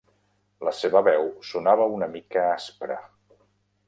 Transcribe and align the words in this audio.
La 0.67 0.71
seva 0.77 1.01
veu 1.07 1.29
sonava 1.49 1.85
una 1.97 2.07
mica 2.15 2.47
aspra. 2.57 2.97